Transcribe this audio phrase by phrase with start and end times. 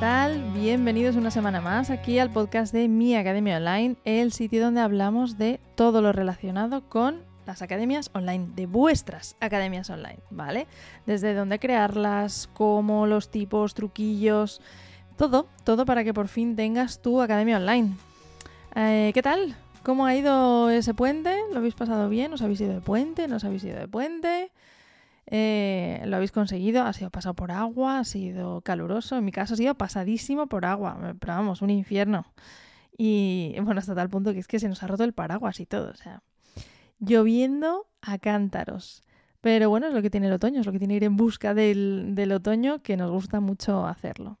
[0.00, 0.42] tal?
[0.52, 5.38] Bienvenidos una semana más aquí al podcast de Mi Academia Online, el sitio donde hablamos
[5.38, 10.66] de todo lo relacionado con las academias online, de vuestras academias online, ¿vale?
[11.06, 14.60] Desde dónde crearlas, cómo, los tipos, truquillos,
[15.16, 17.96] todo, todo para que por fin tengas tu academia online.
[18.74, 19.56] Eh, ¿Qué tal?
[19.82, 21.34] ¿Cómo ha ido ese puente?
[21.52, 22.34] ¿Lo habéis pasado bien?
[22.34, 23.28] ¿Os habéis ido de puente?
[23.28, 24.50] ¿No os habéis ido de puente?
[25.28, 29.54] Eh, lo habéis conseguido, ha sido pasado por agua, ha sido caluroso, en mi caso
[29.54, 32.26] ha sido pasadísimo por agua, pero vamos, un infierno.
[32.96, 35.66] Y bueno, hasta tal punto que es que se nos ha roto el paraguas y
[35.66, 36.22] todo, o sea,
[36.98, 39.02] lloviendo a cántaros.
[39.40, 41.54] Pero bueno, es lo que tiene el otoño, es lo que tiene ir en busca
[41.54, 44.38] del, del otoño, que nos gusta mucho hacerlo.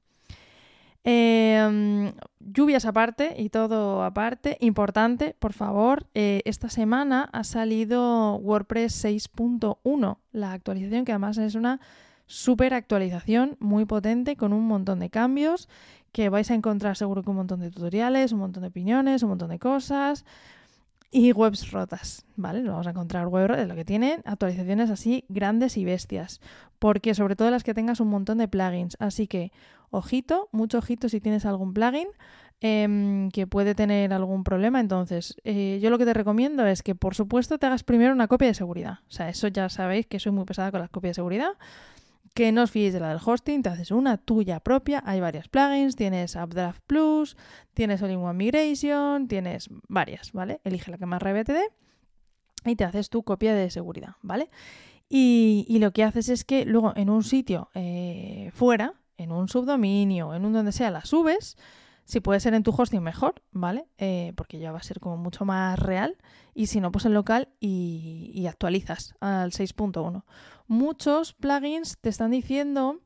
[1.08, 4.56] Em, lluvias aparte y todo aparte.
[4.58, 11.54] Importante, por favor, eh, esta semana ha salido WordPress 6.1, la actualización que además es
[11.54, 11.78] una
[12.26, 15.68] super actualización muy potente con un montón de cambios
[16.10, 19.28] que vais a encontrar seguro que un montón de tutoriales, un montón de opiniones, un
[19.28, 20.24] montón de cosas
[21.12, 22.64] y webs rotas, ¿vale?
[22.64, 26.40] Vamos a encontrar webs de lo que tienen actualizaciones así grandes y bestias,
[26.80, 29.52] porque sobre todo las que tengas un montón de plugins, así que
[29.96, 32.08] ojito, mucho ojito si tienes algún plugin
[32.60, 34.80] em, que puede tener algún problema.
[34.80, 38.28] Entonces, eh, yo lo que te recomiendo es que, por supuesto, te hagas primero una
[38.28, 39.00] copia de seguridad.
[39.08, 41.50] O sea, eso ya sabéis que soy muy pesada con las copias de seguridad.
[42.34, 45.02] Que no os fiéis de la del hosting, te haces una tuya propia.
[45.06, 47.36] Hay varias plugins, tienes Updraft Plus,
[47.72, 50.60] tienes All-in-One Migration, tienes varias, ¿vale?
[50.64, 51.68] Elige la que más rabia te dé
[52.66, 54.50] y te haces tu copia de seguridad, ¿vale?
[55.08, 60.34] Y, lo que haces es que luego en un sitio eh, fuera, en un subdominio,
[60.34, 61.56] en un donde sea, la subes.
[62.04, 63.88] Si puede ser en tu hosting, mejor, ¿vale?
[63.98, 66.16] Eh, porque ya va a ser como mucho más real.
[66.54, 70.24] Y si no, pues en local y, actualizas al 6.1.
[70.68, 73.00] Muchos plugins te están diciendo,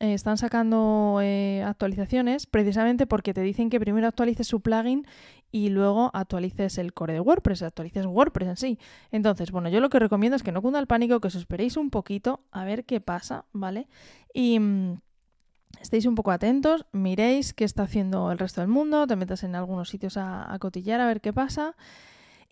[0.00, 5.06] eh, están sacando eh, actualizaciones precisamente porque te dicen que primero actualices su plugin
[5.52, 8.78] y luego actualices el core de WordPress, actualices WordPress en sí.
[9.10, 11.76] Entonces, bueno, yo lo que recomiendo es que no cunda el pánico, que os esperéis
[11.76, 13.86] un poquito a ver qué pasa, ¿vale?
[14.32, 15.00] Y mm,
[15.80, 19.54] estéis un poco atentos, miréis qué está haciendo el resto del mundo, te metas en
[19.54, 21.76] algunos sitios a, cotillar a ver qué pasa.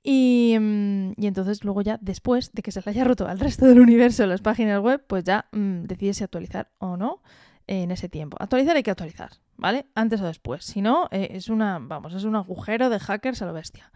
[0.05, 3.81] Mm, y, entonces luego ya después de que se le haya roto al resto del
[3.81, 7.23] universo las páginas web, pues ya mm, decides si actualizar o no
[7.67, 8.37] en ese tiempo.
[8.41, 9.87] Actualizar hay que actualizar, ¿vale?
[9.95, 10.65] Antes o después.
[10.65, 13.91] Si no, eh, es una, vamos, es un agujero de hackers a lo bestia.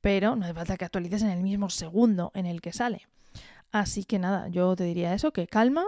[0.00, 3.08] Pero no hace falta que actualices en el mismo segundo en el que sale.
[3.72, 5.84] Así que nada, yo te diría eso, que calma,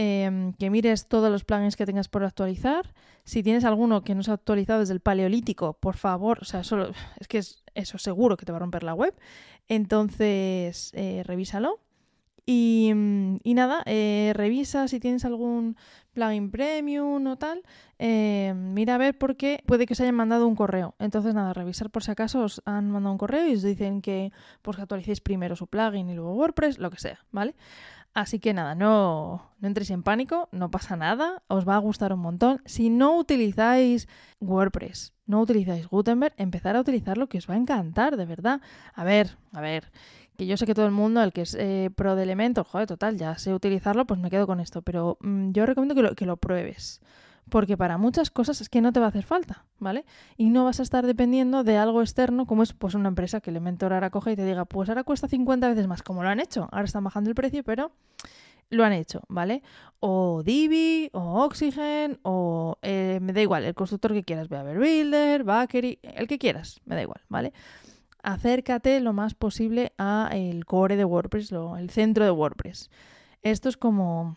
[0.00, 2.94] Em, que mires todos los plugins que tengas por actualizar.
[3.24, 6.62] Si tienes alguno que no se ha actualizado desde el paleolítico, por favor, o sea,
[6.62, 9.12] solo, es que es, eso seguro que te va a romper la web.
[9.66, 11.80] Entonces, eh, revísalo.
[12.50, 12.94] Y,
[13.44, 15.76] nada, eh, revisa si tienes algún
[16.14, 17.62] plugin premium o tal.
[17.98, 20.94] Eh, mira a ver por qué puede que os hayan mandado un correo.
[20.98, 24.32] Entonces, nada, revisar por si acaso os han mandado un correo y os dicen que
[24.62, 27.54] pues, actualicéis primero su plugin y luego WordPress, lo que sea, ¿vale?
[28.14, 32.14] Así que nada, no, no entréis en pánico, no pasa nada, os va a gustar
[32.14, 32.62] un montón.
[32.64, 34.08] Si no utilizáis
[34.40, 38.62] WordPress, no utilizáis Gutenberg, empezar a utilizarlo que os va a encantar, de verdad.
[38.94, 39.92] A ver, a ver,
[40.38, 42.86] que yo sé que todo el mundo, el que es eh, pro de elementos, joder,
[42.86, 46.14] total, ya sé utilizarlo, pues me quedo con esto, pero mm, yo recomiendo que lo,
[46.14, 47.00] que lo pruebes
[47.48, 50.04] porque para muchas cosas es que no te va a hacer falta, ¿vale?
[50.36, 53.48] Y no vas a estar dependiendo de algo externo como es pues una empresa que
[53.48, 56.40] Elementor ahora coge y te diga, pues ahora cuesta 50 veces más, como lo han
[56.40, 57.90] hecho, ahora están bajando el precio, pero
[58.70, 59.62] lo han hecho, ¿vale?
[59.98, 65.42] O Divi, o Oxygen, o eh, me da igual, el constructor que quieras, Beaver Builder,
[65.42, 67.52] Bakery, el que quieras, me da igual, ¿vale?
[68.28, 72.90] Acércate lo más posible a el core de WordPress, el centro de WordPress.
[73.42, 74.36] Esto es como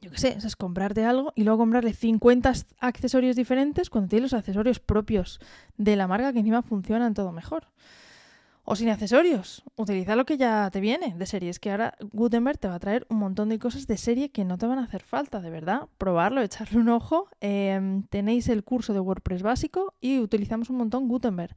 [0.00, 4.38] yo qué sé, es comprarte algo y luego comprarle 50 accesorios diferentes cuando tienes los
[4.40, 5.38] accesorios propios
[5.76, 7.68] de la marca que encima funcionan todo mejor.
[8.64, 11.50] O sin accesorios, utiliza lo que ya te viene de serie.
[11.50, 14.44] Es que ahora Gutenberg te va a traer un montón de cosas de serie que
[14.44, 15.88] no te van a hacer falta, de verdad.
[15.98, 17.28] Probarlo, echarle un ojo.
[17.40, 21.54] Em, tenéis el curso de WordPress básico y utilizamos un montón Gutenberg.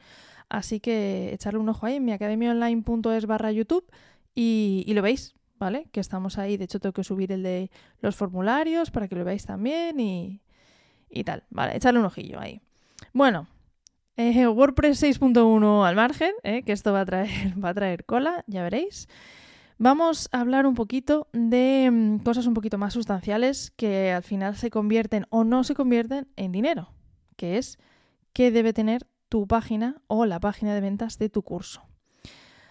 [0.52, 3.86] Así que echarle un ojo ahí en mi academiaonline.es barra YouTube
[4.36, 5.34] y, y lo veis.
[5.62, 5.88] ¿vale?
[5.92, 7.70] Que estamos ahí, de hecho tengo que subir el de
[8.00, 10.42] los formularios para que lo veáis también y,
[11.24, 11.78] tal, ¿vale?
[11.78, 12.62] Echarle un ojillo ahí.
[13.14, 13.48] Bueno,
[14.18, 16.64] eh, WordPress 6.1 al margen, ¿eh?
[16.64, 17.30] que esto va a, traer,
[17.64, 19.08] va a traer cola, ya veréis.
[19.78, 24.56] Vamos a hablar un poquito de mm, cosas un poquito más sustanciales que al final
[24.56, 26.90] se convierten o no se convierten en dinero,
[27.36, 27.78] que es
[28.34, 31.84] qué debe tener tu página o la página de ventas de tu curso.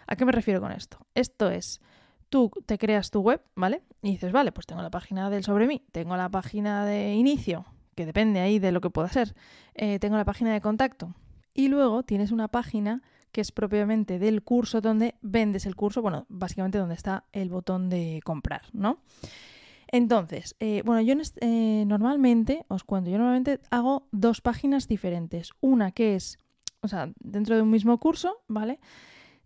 [0.07, 1.07] ¿A qué me refiero con esto?
[1.15, 1.81] Esto es,
[2.29, 3.83] tú te creas tu web, ¿vale?
[4.03, 7.65] Y dices, vale, pues tengo la página del sobre mí, tengo la página de inicio,
[7.89, 9.35] porque depende ahí de lo que pueda ser.
[9.75, 11.15] Eh, tengo la página de contacto
[11.55, 13.01] y luego tienes una página
[13.33, 17.89] que es propiamente del curso donde vendes el curso, bueno, básicamente donde está el botón
[17.89, 18.99] de comprar, ¿no?
[19.89, 25.53] Entonces, eh, bueno, yo eh, normalmente, os cuento, yo normalmente hago dos páginas diferentes.
[25.61, 26.39] Una que es,
[26.83, 28.81] o sea, dentro de un mismo curso, ¿vale?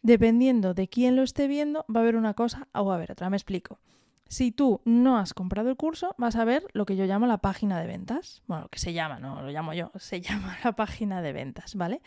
[0.03, 3.13] Dependiendo de quién lo esté viendo, va a haber una cosa o va a haber
[3.13, 3.31] otra.
[3.31, 3.81] Me explico.
[4.29, 7.39] Si tú no has comprado el curso, vas a ver lo que yo llamo la
[7.39, 8.43] página de ventas.
[8.47, 12.03] Bueno, que se llama, no lo llamo yo, se llama la página de ventas, ¿vale?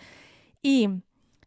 [0.62, 0.90] Y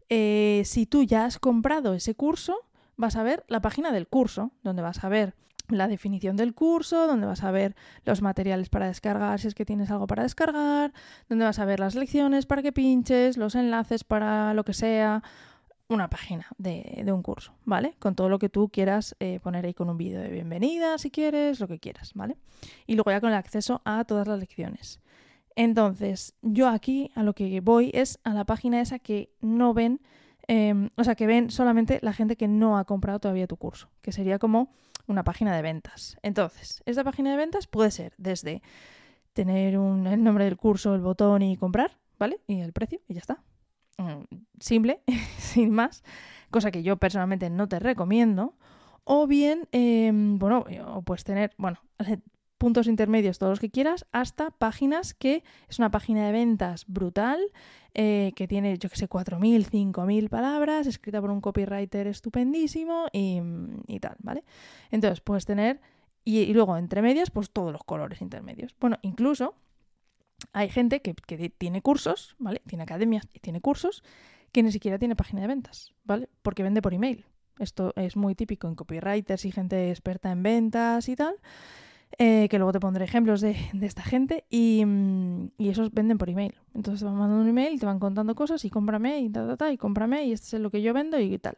[0.08, 2.56] eh, si tú ya has comprado ese curso,
[2.96, 5.34] vas a ver la página del curso, donde vas a ver
[5.70, 7.74] la definición del curso, donde vas a ver
[8.04, 10.92] los materiales para descargar si es que tienes algo para descargar,
[11.28, 15.22] donde vas a ver las lecciones para que pinches, los enlaces para lo que sea,
[15.90, 17.94] una página de, un curso, ¿vale?
[17.98, 21.10] Con todo lo que tú quieras eh, poner ahí con un vídeo de bienvenida, si
[21.10, 22.36] quieres, lo que quieras, ¿vale?
[22.86, 25.00] Y luego ya con el acceso a todas las lecciones.
[25.56, 30.00] Entonces, yo aquí a lo que voy es a la página esa que no ven,
[30.46, 33.90] em, o sea, que ven solamente la gente que no ha comprado todavía tu curso,
[34.00, 34.70] que sería como
[35.06, 36.16] una página de ventas.
[36.22, 38.62] Entonces, esta página de ventas puede ser desde
[39.32, 42.40] tener un, el nombre del curso, el botón y comprar, ¿vale?
[42.46, 43.42] Y el precio y ya está.
[43.98, 44.24] Mm,
[44.58, 45.02] simple,
[45.38, 46.02] sin más,
[46.50, 48.54] cosa que yo personalmente no te recomiendo.
[49.04, 51.80] O bien, em, bueno, o puedes tener, bueno,
[52.60, 57.40] puntos intermedios, todos los que quieras, hasta páginas que es una página de ventas brutal,
[57.94, 63.98] eh, que tiene, yo que sé, 4.000, 5.000 palabras, escrita por un copywriter estupendísimo y,
[64.00, 64.44] tal, ¿vale?
[64.90, 65.80] Entonces, puedes tener,
[66.22, 68.76] y, y, luego entre medias, pues todos los colores intermedios.
[68.78, 69.54] Bueno, incluso
[70.52, 71.14] hay gente que,
[71.56, 72.60] tiene cursos, ¿vale?
[72.66, 74.02] Tiene academias y tiene cursos
[74.52, 76.28] que ni siquiera tiene página de ventas, ¿vale?
[76.42, 77.24] Porque vende por email.
[77.58, 81.36] Esto es muy típico en copywriters y gente experta en ventas y tal.
[82.18, 84.84] Eh, que luego te pondré ejemplos de, esta gente y,
[85.56, 86.54] y, esos venden por email.
[86.74, 89.56] Entonces te van mandando un email, te van contando cosas y cómprame y ta, ta,
[89.56, 91.56] ta, y cómprame y esto es lo que yo vendo y tal.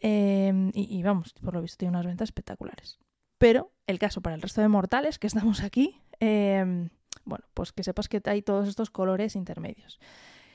[0.00, 2.98] Em, y, y, vamos, por lo visto tiene unas ventas espectaculares.
[3.36, 6.88] Pero el caso para el resto de mortales que estamos aquí, eh,
[7.24, 9.98] bueno, pues que sepas que hay todos estos colores intermedios.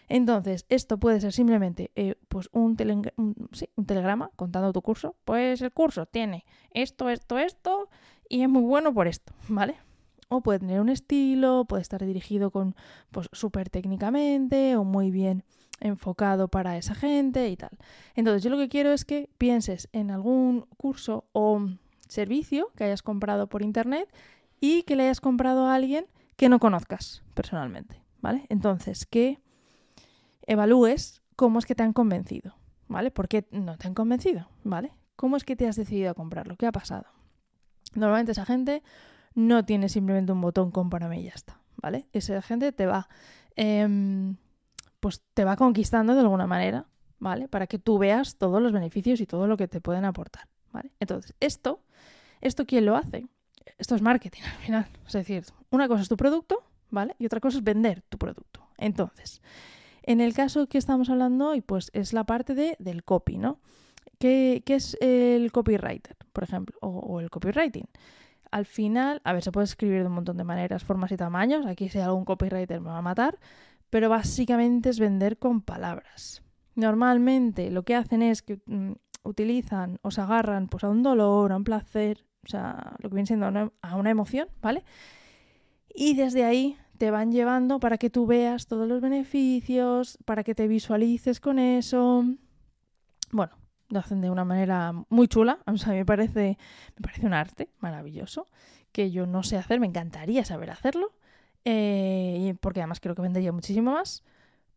[0.07, 2.75] Entonces, esto puede ser simplemente eh, pues un,
[3.18, 5.15] un, telegrama contando tu curso.
[5.24, 7.89] Pues el curso tiene esto, esto, esto
[8.29, 9.75] y es muy bueno por esto, ¿vale?
[10.29, 12.75] O puede tener un estilo, puede estar dirigido con
[13.11, 15.43] pues súper técnicamente o muy bien
[15.79, 17.71] enfocado para esa gente y tal.
[18.15, 21.67] Entonces, yo lo que quiero es que pienses en algún curso o
[22.07, 24.13] servicio que hayas comprado por internet
[24.59, 26.05] y que le hayas comprado a alguien
[26.35, 28.45] que no conozcas personalmente, ¿vale?
[28.49, 29.39] Entonces, que
[30.45, 32.55] evalúes cómo es que te han convencido,
[32.87, 33.09] ¿vale?
[33.09, 34.91] ¿Por qué no te han convencido, ¿vale?
[35.15, 36.55] ¿Cómo es que te has decidido a comprarlo?
[36.55, 37.19] ¿Qué ha pasado?
[37.95, 38.83] Normalmente esa gente
[39.35, 42.07] no tiene simplemente un botón cómprame y ya está, ¿vale?
[42.13, 43.09] Esa gente te va,
[43.55, 44.37] em,
[44.99, 46.85] pues te va conquistando de alguna manera,
[47.19, 47.47] ¿vale?
[47.47, 50.91] Para que tú veas todos los beneficios y todo lo que te pueden aportar, ¿vale?
[50.99, 51.81] Entonces, esto,
[52.41, 53.27] ¿esto quién lo hace?
[53.77, 54.87] esto es marketing al final.
[55.05, 57.15] Es decir, una cosa es tu producto, ¿vale?
[57.19, 58.67] Y otra cosa es vender tu producto.
[58.77, 59.41] Entonces,
[60.03, 63.59] en el caso que estamos hablando hoy, pues es la parte de, del copy, ¿no?
[64.18, 66.77] ¿Qué, es el copywriter, por ejemplo?
[66.82, 67.88] O, el copywriting.
[68.51, 71.65] Al final, a ver, se puede escribir de un montón de maneras, formas y tamaños.
[71.65, 73.39] Aquí si algún copywriter me va a matar.
[73.89, 76.44] Pero básicamente es vender con palabras.
[76.75, 81.51] Normalmente lo que hacen es que mm, utilizan o se agarran pues, a un dolor,
[81.51, 84.84] a un placer, o sea, lo que viene siendo a una emoción, ¿vale?
[85.94, 90.53] Y desde ahí te van llevando para que tú veas todos los beneficios, para que
[90.53, 92.25] te visualices con eso.
[93.32, 93.53] Bueno,
[93.89, 95.60] lo hacen de una manera muy chula.
[95.65, 96.58] A mí me parece,
[96.96, 98.48] me parece un arte maravilloso
[98.91, 101.12] que yo no sé hacer, me encantaría saber hacerlo,
[101.63, 104.24] eh, porque además creo que vendería muchísimo más.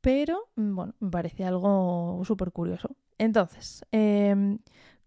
[0.01, 2.97] Pero bueno, me parece algo súper curioso.
[3.19, 4.59] Entonces, eh,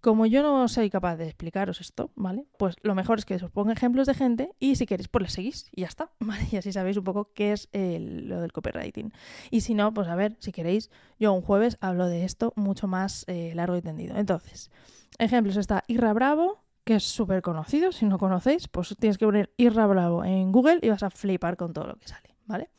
[0.05, 2.45] como yo no soy capaz de explicaros esto, ¿vale?
[2.59, 5.29] Pues lo mejor es que os ponga ejemplos de gente y si queréis, pues le
[5.29, 6.45] seguís y ya está, ¿vale?
[6.51, 9.11] Y así sabéis un poco qué es lo del copywriting.
[9.49, 12.85] Y si no, pues a ver, si queréis, yo un jueves hablo de esto mucho
[12.87, 14.15] más eh, largo y tendido.
[14.15, 14.69] Entonces,
[15.17, 19.55] ejemplos está Irra Bravo, que es súper conocido, si no conocéis, pues tienes que poner
[19.57, 22.69] Irra Bravo en Google y vas a flipar con todo lo que sale, ¿vale?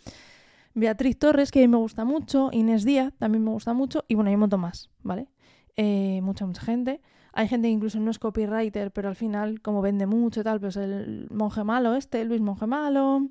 [0.75, 4.15] Beatriz Torres, que a mí me gusta mucho, Inés Díaz también me gusta mucho, y
[4.15, 5.27] bueno, hay un montón más, ¿vale?
[5.77, 7.01] Eh, mucha, mucha gente.
[7.33, 10.59] Hay gente que incluso no es copywriter, pero al final, como vende mucho y tal,
[10.59, 13.29] pues el monje malo este, Luis Monje Malo,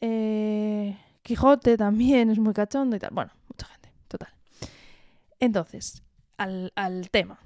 [0.00, 3.10] eh, Quijote también es muy cachondo y tal.
[3.12, 4.32] Bueno, mucha gente, total.
[5.40, 6.02] Entonces,
[6.36, 7.40] al, al tema.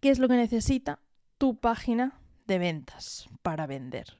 [0.00, 1.00] ¿Qué es lo que necesita
[1.38, 4.18] tu página de ventas para vender?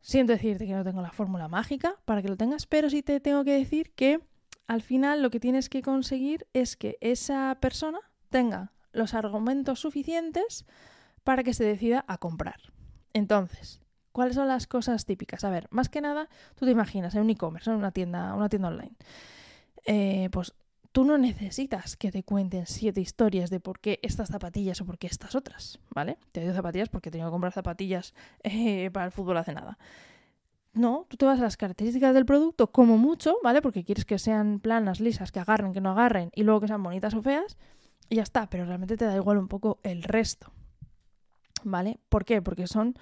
[0.00, 3.18] Siento decirte que no tengo la fórmula mágica para que lo tengas, pero sí te
[3.18, 4.20] tengo que decir que
[4.66, 10.64] al final lo que tienes que conseguir es que esa persona tenga los argumentos suficientes
[11.24, 12.60] para que se decida a comprar.
[13.12, 13.80] Entonces,
[14.12, 15.44] ¿cuáles son las cosas típicas?
[15.44, 18.48] A ver, más que nada, tú te imaginas en un e-commerce, en una tienda, una
[18.48, 18.96] tienda online.
[19.86, 20.54] Eh, pues
[20.92, 24.98] tú no necesitas que te cuenten siete historias de por qué estas zapatillas o por
[24.98, 26.18] qué estas otras, ¿vale?
[26.32, 29.78] Te digo zapatillas porque he tenido que comprar zapatillas eh, para el fútbol hace nada.
[30.76, 33.62] No, tú te vas a las características del producto como mucho, ¿vale?
[33.62, 36.82] Porque quieres que sean planas, lisas, que agarren, que no agarren y luego que sean
[36.82, 37.56] bonitas o feas
[38.10, 40.52] y ya está, pero realmente te da igual un poco el resto,
[41.64, 41.98] ¿vale?
[42.10, 42.42] ¿Por qué?
[42.42, 42.94] Porque son,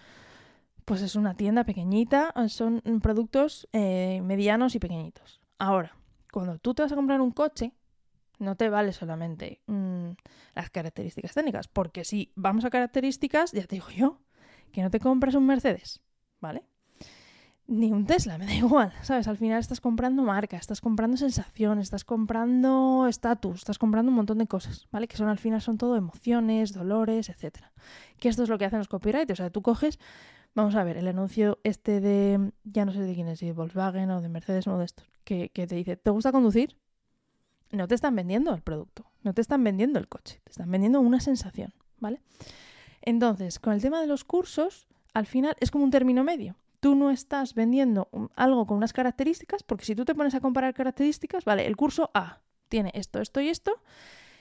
[0.84, 5.40] pues es una tienda pequeñita, son productos eh, medianos y pequeñitos.
[5.58, 5.96] Ahora,
[6.32, 7.72] cuando tú te vas a comprar un coche,
[8.38, 10.10] no te vale solamente mm,
[10.54, 14.20] las características técnicas, porque si vamos a características, ya te digo yo,
[14.70, 16.00] que no te compras un Mercedes,
[16.40, 16.62] ¿vale?
[17.66, 19.26] Ni un Tesla, me da igual, ¿sabes?
[19.28, 24.38] Al final estás comprando marca, estás comprando sensación, estás comprando estatus, estás comprando un montón
[24.38, 25.08] de cosas, ¿vale?
[25.08, 27.72] Que son al final son todo emociones, dolores, etcétera.
[28.18, 29.98] Que esto es lo que hacen los copyright, o sea, tú coges,
[30.54, 34.10] vamos a ver, el anuncio este de, ya no sé de quién es, de Volkswagen
[34.10, 36.76] o de Mercedes, uno de estos, que, que te dice, ¿te gusta conducir?
[37.74, 41.00] no te están vendiendo el producto, no te están vendiendo el coche, te están vendiendo
[41.00, 42.20] una sensación, ¿vale?
[43.02, 46.56] Entonces, con el tema de los cursos, al final es como un término medio.
[46.84, 50.74] Tú no estás vendiendo algo con unas características, porque si tú te pones a comparar
[50.74, 53.80] características, vale, el curso A tiene esto, esto y esto,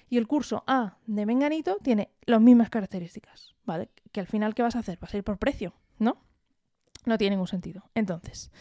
[0.09, 3.91] y el curso A de Menganito tiene las mismas características, ¿vale?
[4.11, 4.97] Que al final, ¿qué vas a hacer?
[4.99, 6.17] Vas a ir por precio, ¿no?
[7.05, 7.89] No tiene ningún sentido.
[7.95, 8.51] Entonces,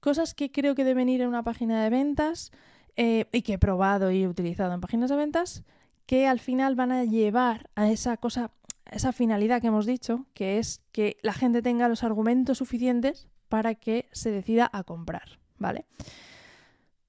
[0.00, 2.50] cosas que creo que deben ir en una página de ventas
[2.96, 5.62] eh, y que he probado y utilizado en páginas de ventas,
[6.04, 8.50] que al final van a llevar a esa cosa,
[8.90, 13.74] esa finalidad que hemos dicho, que es que la gente tenga los argumentos suficientes para
[13.74, 15.86] que se decida a comprar, ¿vale?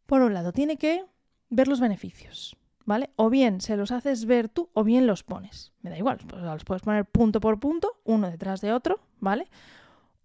[0.06, 1.06] Por un lado, tiene que
[1.50, 3.12] ver los beneficios, ¿vale?
[3.16, 5.74] O bien se los haces ver tú o bien los pones.
[5.82, 9.48] Me da igual, pues los puedes poner punto por punto, uno detrás de otro, ¿vale?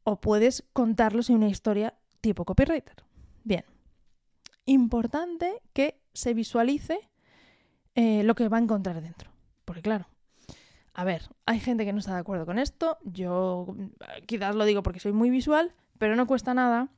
[0.04, 3.04] O puedes contarlos en una historia tipo copywriter.
[3.44, 3.64] Bien,
[4.64, 6.98] importante que se visualice
[7.94, 9.30] eh, lo que va a encontrar dentro.
[9.64, 10.08] Porque claro,
[10.98, 13.76] a ver, hay gente que no está de acuerdo con esto, yo
[14.24, 16.88] quizás lo digo porque soy muy visual, pero no cuesta nada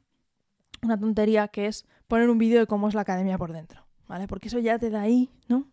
[0.83, 4.29] una tontería que es poner un vídeo de cómo es la academia por dentro, ¿vale?
[4.29, 5.67] Porque eso ya te da ahí, ¿no?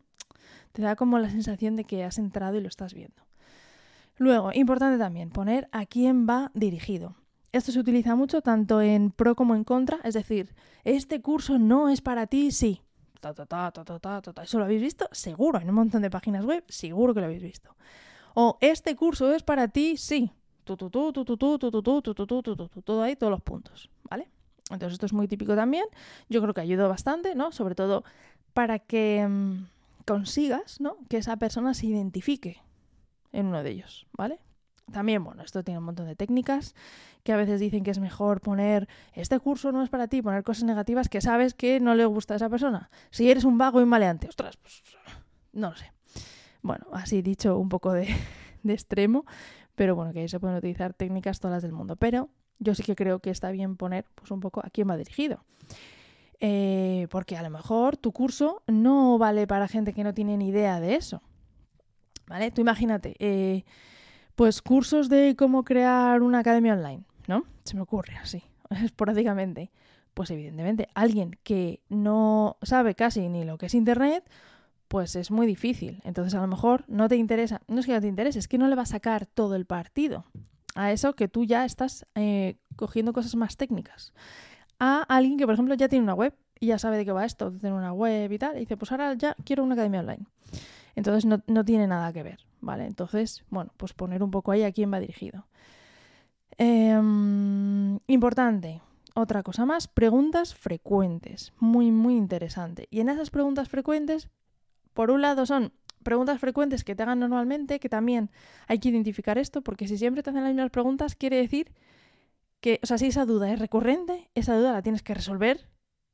[0.72, 3.22] Te da como la sensación de que has entrado y lo estás viendo.
[4.17, 7.15] Luego, importante también, poner a quién va dirigido.
[7.51, 11.89] Esto se utiliza mucho tanto en pro como en contra, es decir, este curso no
[11.89, 12.82] es para ti, sí.
[14.41, 15.08] ¿Eso lo habéis visto?
[15.12, 17.75] Seguro, en un montón de páginas web, seguro que lo habéis visto.
[18.35, 20.31] O este curso es para ti, sí.
[20.65, 20.91] Todo
[23.01, 24.29] ahí, todos los puntos, ¿vale?
[24.69, 25.85] Entonces esto es muy típico también.
[26.27, 27.51] Yo creo que ayuda bastante, ¿no?
[27.51, 28.03] Sobre todo
[28.53, 29.27] para que
[30.05, 30.97] consigas, ¿no?
[31.09, 32.61] Que esa persona se identifique
[33.31, 34.39] en uno de ellos, ¿vale?
[34.91, 36.75] También, bueno, esto tiene un montón de técnicas
[37.23, 40.43] que a veces dicen que es mejor poner este curso no es para ti, poner
[40.43, 42.89] cosas negativas que sabes que no le gusta a esa persona.
[43.11, 44.83] Si eres un vago y maleante, ostras, pues
[45.53, 45.94] no lo sé.
[46.65, 48.07] Bueno, así dicho un poco de,
[48.67, 49.25] extremo,
[49.75, 51.95] pero bueno, que ahí se pueden utilizar técnicas todas las del mundo.
[51.95, 54.98] Pero yo sí que creo que está bien poner pues un poco a quién va
[54.98, 55.43] dirigido.
[56.39, 60.48] Eh, porque a lo mejor tu curso no vale para gente que no tiene ni
[60.48, 61.22] idea de eso.
[62.25, 62.50] ¿Vale?
[62.50, 63.63] Tú imagínate, eh,
[64.34, 67.43] pues cursos de cómo crear una academia online, ¿no?
[67.63, 68.41] Se me ocurre así,
[68.84, 69.69] esporádicamente.
[70.15, 74.24] Pues evidentemente, alguien que no sabe casi ni lo que es Internet,
[74.87, 76.01] pues es muy difícil.
[76.03, 78.57] Entonces a lo mejor no te interesa, no es que no te interese, es que
[78.57, 80.25] no le va a sacar todo el partido
[80.75, 84.13] a eso que tú ya estás eh, cogiendo cosas más técnicas.
[84.79, 87.25] A alguien que, por ejemplo, ya tiene una web y ya sabe de qué va
[87.25, 90.25] esto, tener una web y tal, y dice, pues ahora ya quiero una academia online.
[90.95, 92.45] Entonces no, no tiene nada que ver.
[92.65, 92.85] ¿vale?
[92.85, 95.45] Entonces, bueno, pues poner un poco ahí a quién va dirigido.
[96.57, 98.81] Em, importante,
[99.13, 102.87] otra cosa más, preguntas frecuentes, muy, muy interesante.
[102.89, 104.29] Y en esas preguntas frecuentes,
[104.95, 105.73] por un lado son
[106.03, 108.31] preguntas frecuentes que te hagan normalmente, que también
[108.67, 111.71] hay que identificar esto, porque si siempre te hacen las mismas preguntas, quiere decir
[112.61, 115.69] que, o sea, si esa duda es recurrente, esa duda la tienes que resolver,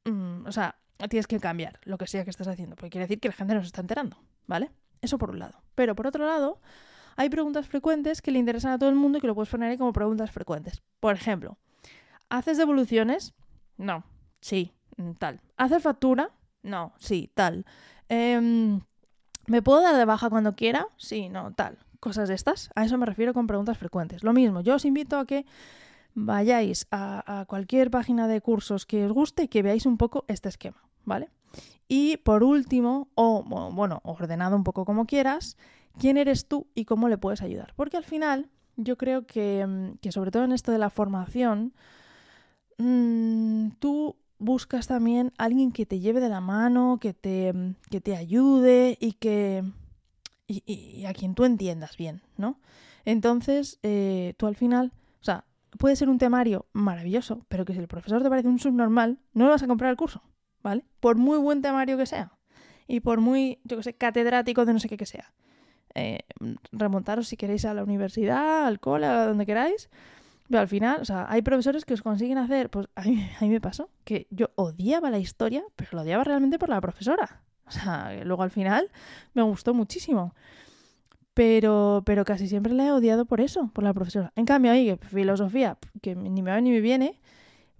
[0.05, 0.75] mm, o sea,
[1.09, 3.53] tienes que cambiar lo que sea que estás haciendo, porque quiere decir que la gente
[3.53, 4.71] no se está enterando, ¿vale?
[5.01, 5.61] Eso por un lado.
[5.75, 6.59] Pero por otro lado,
[7.15, 9.69] hay preguntas frecuentes que le interesan a todo el mundo y que lo puedes poner
[9.69, 10.81] ahí como preguntas frecuentes.
[10.99, 11.57] Por ejemplo,
[12.29, 13.33] ¿haces devoluciones?
[13.77, 14.03] No.
[14.41, 15.41] Sí, mm, tal.
[15.57, 16.31] ¿Haces factura?
[16.63, 16.93] No.
[16.97, 17.65] Sí, tal.
[18.09, 18.81] Em,
[19.47, 20.87] ¿Me puedo dar de baja cuando quiera?
[20.97, 21.77] Sí, no, tal.
[21.99, 22.69] Cosas de estas.
[22.75, 24.23] A eso me refiero con preguntas frecuentes.
[24.23, 25.45] Lo mismo, yo os invito a que
[26.13, 30.49] vayáis a, cualquier página de cursos que os guste y que veáis un poco este
[30.49, 31.29] esquema, ¿vale?
[31.87, 35.57] Y por último, o bueno, ordenado un poco como quieras,
[35.99, 37.73] quién eres tú y cómo le puedes ayudar.
[37.75, 41.73] Porque al final, yo creo que, mm, sobre todo en esto de la formación,
[42.77, 47.53] mm, tú buscas también alguien que te lleve de la mano, que te,
[47.89, 49.63] que te ayude y que.
[50.47, 52.59] Y, a quien tú entiendas bien, ¿no?
[53.05, 55.45] Entonces, eh, tú al final, o sea,
[55.79, 59.45] puede ser un temario maravilloso, pero que si el profesor te parece un subnormal, no
[59.45, 60.21] le vas a comprar el curso,
[60.61, 60.83] ¿vale?
[60.99, 62.33] Por muy buen temario que sea.
[62.85, 65.33] Y por muy, yo que sé, catedrático de no sé qué que sea.
[65.93, 66.19] Eh,
[66.73, 69.89] remontaros si queréis a la universidad, al cole, a donde queráis.
[70.51, 73.43] Pero al final, o sea, hay profesores que os consiguen hacer, pues a mí, a
[73.45, 77.41] mí me pasó, que yo odiaba la historia, pero lo odiaba realmente por la profesora.
[77.65, 78.91] O sea, luego al final
[79.33, 80.35] me gustó muchísimo.
[81.33, 84.33] Pero, pero casi siempre la he odiado por eso, por la profesora.
[84.35, 87.21] En cambio, ahí, filosofía, que ni me va ni me viene,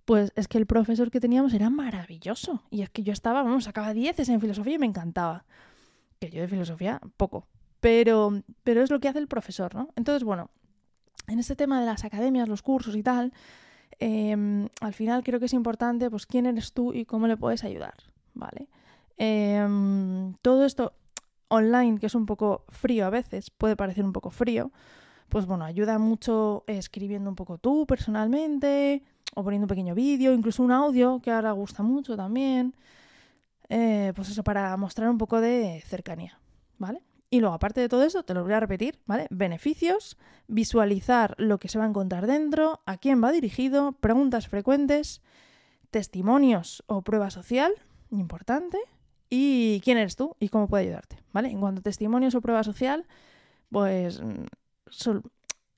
[0.05, 2.63] pues es que el profesor que teníamos era maravilloso.
[2.69, 5.43] Y es que yo estaba, vamos, sacaba dieces en filosofía y me encantaba.
[6.21, 7.49] Que yo de filosofía, poco.
[7.81, 9.89] Pero, pero es lo que hace el profesor, ¿no?
[9.97, 10.51] Entonces, bueno,
[11.27, 13.33] en este tema de las academias, los cursos y tal,
[13.99, 17.63] em, al final creo que es importante, pues, quién eres tú y cómo le puedes
[17.63, 17.95] ayudar,
[18.33, 18.67] ¿vale?
[19.17, 20.93] Em, todo esto
[21.47, 24.71] online, que es un poco frío a veces, puede parecer un poco frío,
[25.29, 29.03] pues bueno, ayuda mucho escribiendo un poco tú personalmente,
[29.35, 32.75] o poniendo un pequeño vídeo, incluso un audio, que ahora gusta mucho también.
[33.69, 36.39] Eh, pues eso, para mostrar un poco de cercanía,
[36.77, 37.01] ¿vale?
[37.33, 39.25] Y luego, aparte de todo eso, te lo voy a repetir, ¿vale?
[39.29, 45.21] Beneficios, visualizar lo que se va a encontrar dentro, a quién va dirigido, preguntas frecuentes,
[45.91, 47.71] testimonios o prueba social,
[48.11, 48.77] importante,
[49.29, 51.49] y quién eres tú y cómo puede ayudarte, ¿vale?
[51.49, 53.07] En cuanto a testimonios o prueba social,
[53.69, 54.43] pues mm,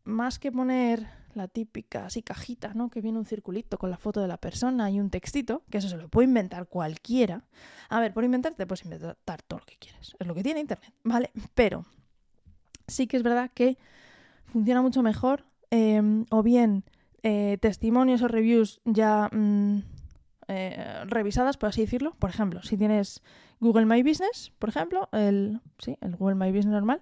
[0.06, 2.89] más que poner la típica así cajita, ¿no?
[2.89, 5.89] Que viene un circulito con la foto de la persona y un textito, que eso
[5.89, 7.43] se lo puede inventar cualquiera.
[7.89, 10.15] A ver, por inventarte puedes inventar todo lo que quieres.
[10.19, 11.32] Es lo que tiene Internet, ¿vale?
[11.54, 11.86] Pero
[12.88, 13.78] sí que es verdad que
[14.46, 16.84] funciona mucho mejor em, o bien
[17.24, 19.80] eh, testimonios o reviews ya mm,
[20.48, 22.15] eh, revisadas, por así decirlo.
[22.19, 23.22] Por ejemplo, si tienes
[23.60, 27.02] Google My Business, por ejemplo, el, sí, el Google My Business normal,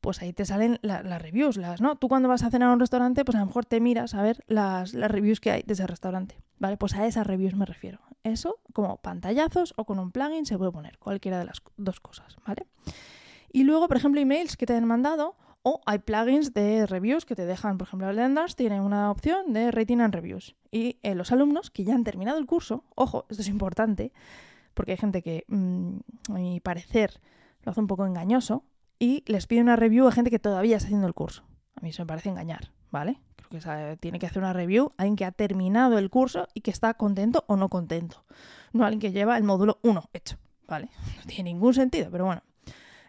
[0.00, 1.96] pues ahí te salen las reviews, las, ¿no?
[1.96, 4.22] Tú cuando vas a cenar a un restaurante, pues a lo mejor te miras a
[4.22, 6.76] ver las, las reviews que hay de ese restaurante, ¿vale?
[6.76, 8.00] Pues a esas reviews me refiero.
[8.24, 12.36] Eso, como pantallazos o con un plugin, se puede poner cualquiera de las dos cosas,
[12.46, 12.66] ¿vale?
[13.52, 17.34] Y luego, por ejemplo, emails que te han mandado o hay plugins de reviews que
[17.34, 20.54] te dejan, por ejemplo, Lenders tiene una opción de rating and reviews.
[20.70, 24.12] Y eh, los alumnos que ya han terminado el curso, ojo, esto es importante,
[24.74, 25.96] porque hay gente que, mm,
[26.30, 27.20] a mi parecer,
[27.62, 28.64] lo hace un poco engañoso,
[28.98, 31.44] y les pide una review a gente que todavía está haciendo el curso.
[31.74, 33.20] A mí eso me parece engañar, ¿vale?
[33.36, 36.60] Creo que tiene que hacer una review a alguien que ha terminado el curso y
[36.60, 38.24] que está contento o no contento.
[38.72, 40.90] No alguien que lleva el módulo 1 hecho, ¿vale?
[41.16, 42.42] No tiene ningún sentido, pero bueno,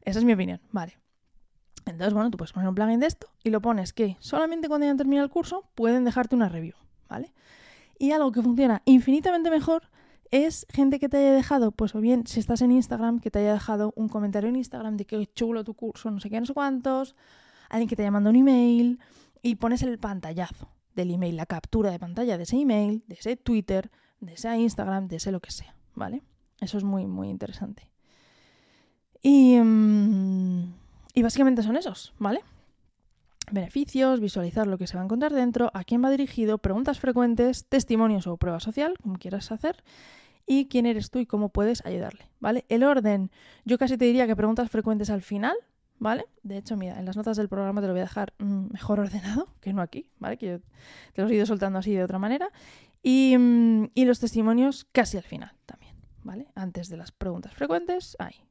[0.03, 0.97] esa es mi opinión, ¿vale?
[1.85, 4.85] Entonces, bueno, tú puedes poner un plugin de esto y lo pones que solamente cuando
[4.85, 6.75] hayan terminado el curso pueden dejarte una review,
[7.07, 7.33] ¿vale?
[7.97, 9.89] Y algo que funciona infinitamente mejor
[10.31, 13.39] es gente que te haya dejado, pues o bien si estás en Instagram, que te
[13.39, 16.45] haya dejado un comentario en Instagram de que chulo tu curso, no sé qué, no
[16.45, 17.15] sé cuántos,
[17.69, 18.99] alguien que te haya mandado un email
[19.41, 23.35] y pones el pantallazo del email, la captura de pantalla de ese email, de ese
[23.37, 23.89] Twitter,
[24.19, 26.21] de ese Instagram, de ese lo que sea, ¿vale?
[26.59, 27.89] Eso es muy, muy interesante.
[29.21, 30.73] Y, mm,
[31.13, 32.41] y básicamente son esos, ¿vale?
[33.51, 37.65] Beneficios, visualizar lo que se va a encontrar dentro, a quién va dirigido, preguntas frecuentes,
[37.65, 39.83] testimonios o prueba social, como quieras hacer,
[40.45, 42.65] y quién eres tú y cómo puedes ayudarle, ¿vale?
[42.69, 43.31] El orden,
[43.65, 45.55] yo casi te diría que preguntas frecuentes al final,
[45.99, 46.25] ¿vale?
[46.43, 48.99] De hecho, mira, en las notas del programa te lo voy a dejar mm, mejor
[48.99, 50.37] ordenado que no aquí, ¿vale?
[50.37, 50.59] Que yo
[51.13, 52.49] te los he ido soltando así de otra manera.
[53.03, 56.47] Y, mm, y los testimonios casi al final también, ¿vale?
[56.55, 58.48] Antes de las preguntas frecuentes, ahí.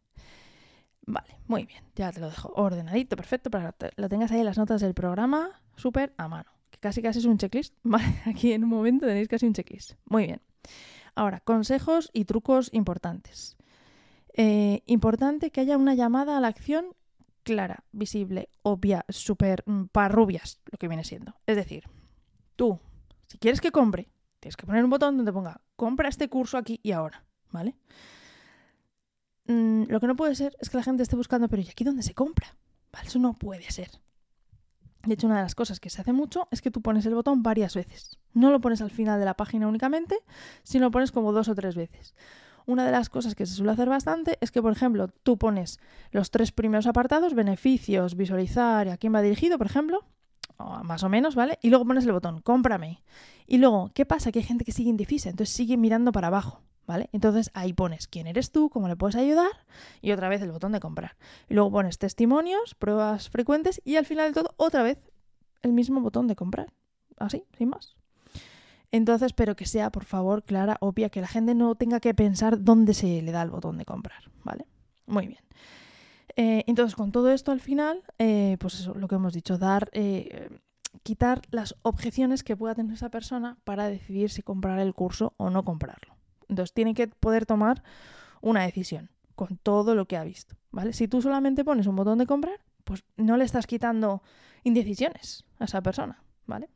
[1.10, 4.44] Vale, muy bien, ya te lo dejo ordenadito, perfecto, para que lo tengas ahí en
[4.44, 6.50] las notas del programa, súper a mano.
[6.70, 8.20] Que casi casi es un checklist, ¿vale?
[8.26, 9.94] Aquí en un momento tenéis casi un checklist.
[10.04, 10.42] Muy bien.
[11.14, 13.56] Ahora, consejos y trucos importantes.
[14.34, 16.94] Eh, importante que haya una llamada a la acción
[17.42, 21.34] clara, visible, obvia, súper mm, parrubias, lo que viene siendo.
[21.46, 21.84] Es decir,
[22.54, 22.80] tú,
[23.28, 26.80] si quieres que compre, tienes que poner un botón donde ponga compra este curso aquí
[26.82, 27.76] y ahora, ¿vale?
[29.48, 31.82] Mm, lo que no puede ser es que la gente esté buscando, pero ¿y aquí
[31.82, 32.54] dónde se compra?
[33.04, 33.90] Eso no puede ser.
[35.04, 37.14] De hecho, una de las cosas que se hace mucho es que tú pones el
[37.14, 38.18] botón varias veces.
[38.34, 40.18] No lo pones al final de la página únicamente,
[40.62, 42.14] sino lo pones como dos o tres veces.
[42.66, 45.78] Una de las cosas que se suele hacer bastante es que, por ejemplo, tú pones
[46.10, 50.04] los tres primeros apartados, beneficios, visualizar y a quién va dirigido, por ejemplo,
[50.82, 51.58] más o menos, ¿vale?
[51.62, 53.02] Y luego pones el botón, cómprame.
[53.46, 54.30] Y luego, ¿qué pasa?
[54.32, 57.10] Que hay gente que sigue indecisa, entonces sigue mirando para abajo, ¿vale?
[57.12, 59.50] Entonces ahí pones quién eres tú, cómo le puedes ayudar
[60.00, 61.16] y otra vez el botón de comprar.
[61.48, 64.98] Y luego pones testimonios, pruebas frecuentes y al final de todo otra vez
[65.62, 66.72] el mismo botón de comprar.
[67.18, 67.94] Así, sin más.
[68.90, 72.64] Entonces, pero que sea, por favor, clara, obvia, que la gente no tenga que pensar
[72.64, 74.64] dónde se le da el botón de comprar, ¿vale?
[75.06, 75.44] Muy bien.
[76.36, 79.90] Eh, entonces, con todo esto al final, eh, pues eso, lo que hemos dicho, dar,
[79.92, 80.48] eh,
[81.02, 85.50] quitar las objeciones que pueda tener esa persona para decidir si comprar el curso o
[85.50, 86.17] no comprarlo.
[86.48, 87.82] Entonces, tiene que poder tomar
[88.40, 90.92] una decisión con todo lo que ha visto, ¿vale?
[90.92, 94.22] Si tú solamente pones un botón de comprar, pues no le estás quitando
[94.64, 96.68] indecisiones a esa persona, ¿vale?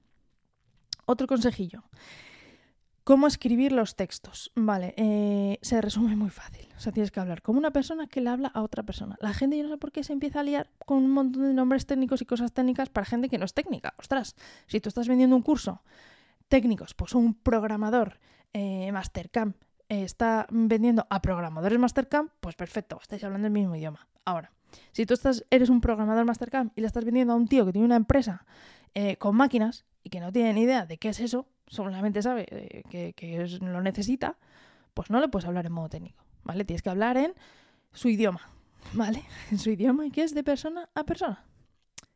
[1.07, 1.85] Otro consejillo.
[3.05, 4.53] ¿Cómo escribir los textos?
[4.55, 6.69] Vale, eh, se resume muy fácil.
[6.77, 9.17] O sea, tienes que hablar como una persona que le habla a otra persona.
[9.21, 11.53] La gente, yo no sé por qué se empieza a liar con un montón de
[11.53, 13.95] nombres técnicos y cosas técnicas para gente que no es técnica.
[13.99, 14.37] Ostras,
[14.69, 15.83] si tú estás vendiendo un curso
[16.49, 18.21] técnicos, pues un programador
[18.53, 19.57] eh, Mastercamp
[19.89, 24.09] eh, está vendiendo a programadores Mastercamp, pues perfecto, estáis hablando el mismo idioma.
[24.25, 24.53] Ahora,
[24.93, 27.73] si tú estás, eres un programador Mastercamp y le estás vendiendo a un tío que
[27.73, 28.47] tiene una empresa
[28.95, 32.47] eh, con máquinas y que no tiene ni idea de qué es eso, solamente sabe
[32.51, 34.39] eh, que, lo necesita,
[34.95, 36.65] pues no le puedes hablar en modo técnico, ¿vale?
[36.65, 37.35] Tienes que hablar en
[37.93, 38.49] su idioma,
[38.95, 39.23] ¿vale?
[39.51, 41.45] En su idioma y que es de persona a persona.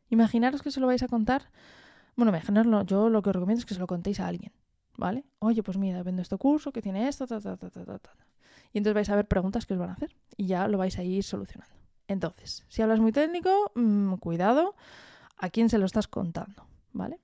[0.09, 1.49] Imaginaros que se lo vais a contar.
[2.15, 4.51] Bueno, imaginarlo, yo lo que os recomiendo es que se lo contéis a alguien,
[4.97, 5.23] ¿vale?
[5.39, 8.15] Oye, pues mira, vendo este curso que tiene esto, ta, ta, ta, ta, ta.
[8.73, 10.97] Y entonces vais a ver preguntas que os van a hacer y ya lo vais
[10.97, 11.73] a ir solucionando.
[12.07, 14.75] Entonces, si hablas muy técnico, mm, cuidado
[15.37, 17.19] a quién se lo estás contando, ¿vale?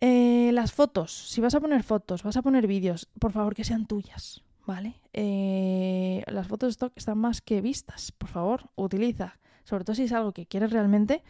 [0.00, 3.64] Eh, las fotos, si vas a poner fotos, vas a poner vídeos, por favor que
[3.64, 5.00] sean tuyas, ¿vale?
[5.12, 10.04] Eh, las fotos de stock están más que vistas, por favor, utiliza, sobre todo si
[10.04, 11.22] es algo que quieres realmente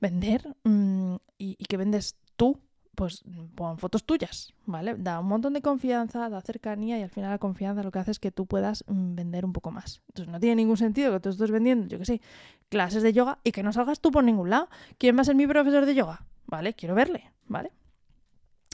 [0.00, 2.60] vender mm, y que vendes tú
[2.94, 4.94] pues pon fotos tuyas, ¿vale?
[4.96, 8.10] Da un montón de confianza, da cercanía y al final la confianza lo que hace
[8.10, 10.02] es que tú puedas mm, vender un poco más.
[10.08, 12.20] Entonces no tiene ningún sentido que tú estés vendiendo, yo qué sé,
[12.68, 14.68] clases de yoga y que no salgas tú por ningún lado.
[14.98, 16.24] ¿Quién va a ser mi profesor de yoga?
[16.46, 16.74] ¿Vale?
[16.74, 17.72] Quiero verle, ¿vale?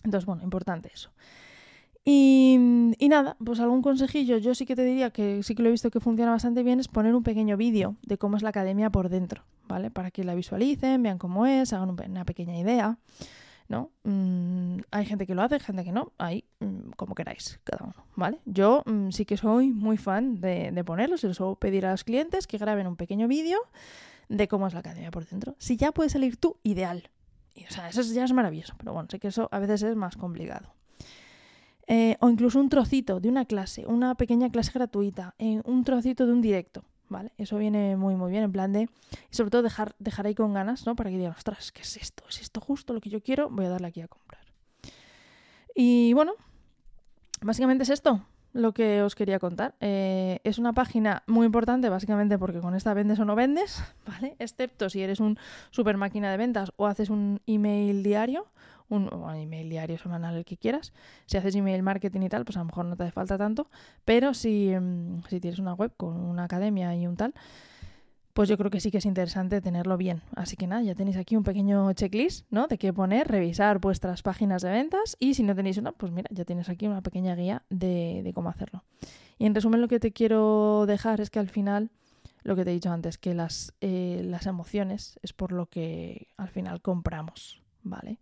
[0.04, 1.10] Entonces, bueno, importante eso.
[2.04, 2.58] Y,
[2.98, 5.72] y, nada, pues algún consejillo, yo sí que te diría que sí que lo he
[5.72, 8.88] visto que funciona bastante bien, es poner un pequeño vídeo de cómo es la academia
[8.88, 9.90] por dentro, ¿vale?
[9.90, 12.98] Para que la visualicen, vean cómo es, hagan una pequeña idea.
[13.70, 13.92] ¿No?
[14.02, 17.94] Mm, hay gente que lo hace, gente que no, ahí mm, como queráis, cada uno,
[18.16, 18.40] ¿vale?
[18.44, 21.92] Yo mm, sí que soy muy fan de, de ponerlo, se lo suelo pedir a
[21.92, 23.60] los clientes que graben un pequeño vídeo
[24.28, 25.54] de cómo es la academia por dentro.
[25.58, 27.10] Si ya puedes salir tú, ideal.
[27.54, 29.94] Y, o sea, eso ya es maravilloso, pero bueno, sé que eso a veces es
[29.94, 30.74] más complicado.
[31.86, 36.26] Eh, o incluso un trocito de una clase, una pequeña clase gratuita, eh, un trocito
[36.26, 36.84] de un directo.
[37.10, 37.32] ¿Vale?
[37.36, 38.88] Eso viene muy, muy bien, en plan de...
[39.30, 40.96] Y sobre todo dejar, dejar ahí con ganas, ¿no?
[40.96, 42.24] Para que digan, ostras, ¿qué es esto?
[42.28, 43.50] ¿Es esto justo lo que yo quiero?
[43.50, 44.40] Voy a darle aquí a comprar.
[45.74, 46.32] Y bueno,
[47.42, 49.74] básicamente es esto lo que os quería contar.
[49.80, 54.36] Eh, es una página muy importante, básicamente porque con esta vendes o no vendes, ¿vale?
[54.38, 55.38] Excepto si eres un
[55.70, 58.46] super máquina de ventas o haces un email diario
[58.90, 60.92] un, email diario, semanal, el que quieras.
[61.26, 63.68] Si haces email marketing y tal, pues a lo mejor no te hace falta tanto.
[64.04, 67.34] Pero si, mm, si tienes una web con una academia y un tal,
[68.32, 70.22] pues yo creo que sí que es interesante tenerlo bien.
[70.34, 72.68] Así que nada, ya tenéis aquí un pequeño checklist, ¿no?
[72.68, 76.28] De qué poner, revisar vuestras páginas de ventas y si no tenéis una, pues mira,
[76.32, 78.84] ya tienes aquí una pequeña guía de, de cómo hacerlo.
[79.38, 81.90] Y en resumen lo que te quiero dejar es que al final,
[82.42, 86.28] lo que te he dicho antes, que las, eh, las emociones es por lo que
[86.36, 88.18] al final compramos, ¿vale?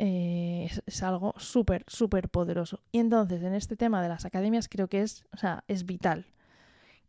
[0.00, 2.80] Eh, es, algo súper, súper poderoso.
[2.92, 6.26] Y entonces, en este tema de las academias, creo que es, o sea, es vital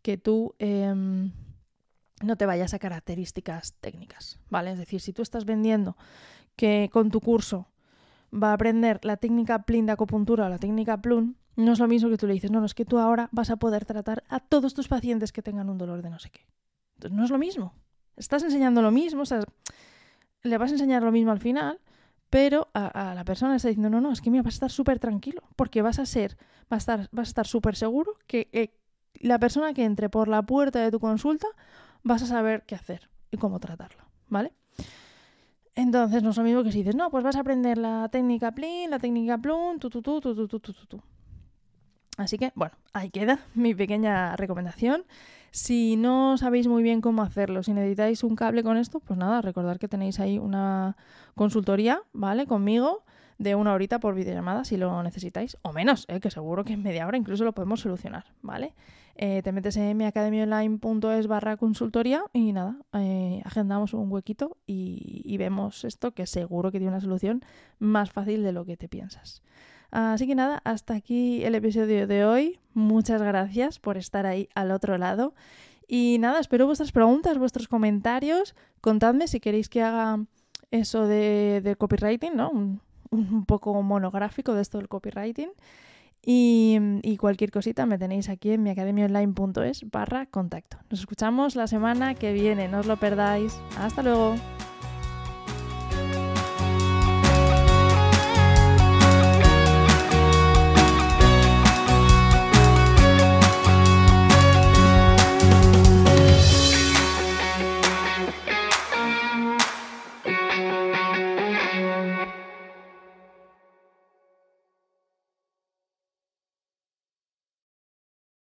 [0.01, 1.31] que tú em,
[2.23, 4.71] no te vayas a características técnicas, ¿vale?
[4.71, 5.97] Es decir, si tú estás vendiendo
[6.55, 7.67] que con tu curso
[8.33, 11.87] va a aprender la técnica Plin de acupuntura o la técnica Plum, no es lo
[11.87, 14.23] mismo que tú le dices, no, no, es que tú ahora vas a poder tratar
[14.29, 16.47] a todos tus pacientes que tengan un dolor de no sé qué.
[16.95, 17.73] Entonces, no es lo mismo.
[18.15, 19.41] Estás enseñando lo mismo, o sea,
[20.43, 21.79] le vas a enseñar lo mismo al final,
[22.29, 24.99] pero a, la persona está diciendo, no, no, es que mira, vas a estar súper
[24.99, 26.37] tranquilo, porque vas a ser,
[26.69, 28.73] vas a estar, vas a estar súper seguro que
[29.15, 31.47] la persona que entre por la puerta de tu consulta
[32.03, 34.53] vas a saber qué hacer y cómo tratarla, ¿vale?
[35.75, 38.51] Entonces no es lo mismo que si dices, no, pues vas a aprender la técnica
[38.51, 41.01] Plin, la técnica Plum, tu, tu, tu, tu, tu, tu, tu, tu.
[42.17, 45.05] Así que, bueno, ahí queda mi pequeña recomendación.
[45.51, 49.41] Si no sabéis muy bien cómo hacerlo, si necesitáis un cable con esto, pues nada,
[49.41, 50.95] recordad que tenéis ahí una
[51.35, 52.45] consultoría, ¿vale?
[52.45, 53.03] Conmigo
[53.39, 56.19] de una horita por videollamada si lo necesitáis, o menos, ¿eh?
[56.19, 58.73] que seguro que en media hora incluso lo podemos solucionar, ¿vale?
[59.21, 65.37] eh, te metes en miacademiaonline.es barra consultoría y nada, eh, agendamos un huequito y, y
[65.37, 67.41] vemos esto que seguro que tiene una solución
[67.79, 69.41] más fácil de lo que te piensas.
[69.91, 72.59] Así que nada, hasta aquí el episodio de hoy.
[72.73, 75.33] Muchas gracias por estar ahí al otro lado.
[75.87, 78.55] Y nada, espero vuestras preguntas, vuestros comentarios.
[78.79, 80.19] Contadme si queréis que haga
[80.69, 82.51] eso de, copywriting, ¿no?
[82.51, 85.49] Un, un, poco monográfico de esto del copywriting.
[86.23, 90.77] Y, y, cualquier cosita me tenéis aquí en miacademiaonline.es barra contacto.
[90.91, 93.59] Nos escuchamos la semana que viene, no os lo perdáis.
[93.77, 94.35] Hasta luego.